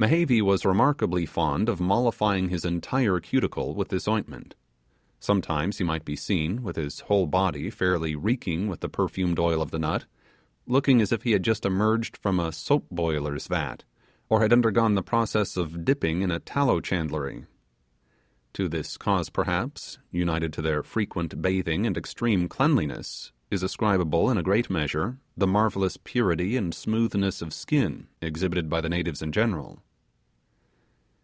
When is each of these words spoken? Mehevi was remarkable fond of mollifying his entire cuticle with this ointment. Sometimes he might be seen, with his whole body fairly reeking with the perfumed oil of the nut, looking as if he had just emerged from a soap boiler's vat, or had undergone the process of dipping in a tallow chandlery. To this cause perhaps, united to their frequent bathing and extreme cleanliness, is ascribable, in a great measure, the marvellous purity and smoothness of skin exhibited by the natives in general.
Mehevi 0.00 0.40
was 0.40 0.64
remarkable 0.64 1.26
fond 1.26 1.68
of 1.68 1.80
mollifying 1.80 2.50
his 2.50 2.64
entire 2.64 3.18
cuticle 3.18 3.74
with 3.74 3.88
this 3.88 4.06
ointment. 4.06 4.54
Sometimes 5.18 5.78
he 5.78 5.82
might 5.84 6.04
be 6.04 6.14
seen, 6.14 6.62
with 6.62 6.76
his 6.76 7.00
whole 7.00 7.26
body 7.26 7.68
fairly 7.68 8.14
reeking 8.14 8.68
with 8.68 8.78
the 8.78 8.88
perfumed 8.88 9.40
oil 9.40 9.60
of 9.60 9.72
the 9.72 9.78
nut, 9.80 10.04
looking 10.68 11.00
as 11.02 11.10
if 11.10 11.24
he 11.24 11.32
had 11.32 11.42
just 11.42 11.66
emerged 11.66 12.16
from 12.16 12.38
a 12.38 12.52
soap 12.52 12.86
boiler's 12.92 13.48
vat, 13.48 13.82
or 14.28 14.40
had 14.40 14.52
undergone 14.52 14.94
the 14.94 15.02
process 15.02 15.56
of 15.56 15.84
dipping 15.84 16.22
in 16.22 16.30
a 16.30 16.38
tallow 16.38 16.80
chandlery. 16.80 17.46
To 18.52 18.68
this 18.68 18.96
cause 18.98 19.28
perhaps, 19.30 19.98
united 20.12 20.52
to 20.52 20.62
their 20.62 20.84
frequent 20.84 21.42
bathing 21.42 21.86
and 21.88 21.96
extreme 21.96 22.46
cleanliness, 22.46 23.32
is 23.50 23.64
ascribable, 23.64 24.30
in 24.30 24.38
a 24.38 24.44
great 24.44 24.70
measure, 24.70 25.18
the 25.36 25.48
marvellous 25.48 25.96
purity 25.96 26.56
and 26.56 26.72
smoothness 26.72 27.42
of 27.42 27.52
skin 27.52 28.06
exhibited 28.22 28.70
by 28.70 28.80
the 28.80 28.88
natives 28.88 29.22
in 29.22 29.32
general. 29.32 29.82